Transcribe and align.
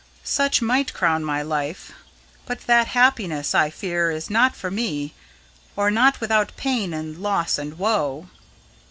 "Such 0.23 0.63
might 0.63 0.95
crown 0.95 1.23
my 1.23 1.43
life. 1.43 1.91
But 2.47 2.61
that 2.61 2.87
happiness, 2.87 3.53
I 3.53 3.69
fear, 3.69 4.09
is 4.09 4.31
not 4.31 4.55
for 4.55 4.71
me 4.71 5.13
or 5.75 5.91
not 5.91 6.19
without 6.19 6.57
pain 6.57 6.91
and 6.91 7.17
loss 7.19 7.59
and 7.59 7.77
woe." 7.77 8.27